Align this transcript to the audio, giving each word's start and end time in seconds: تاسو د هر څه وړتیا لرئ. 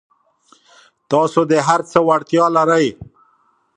تاسو 1.11 1.39
د 1.51 1.53
هر 1.67 1.79
څه 1.91 1.99
وړتیا 2.07 2.45
لرئ. 2.57 2.87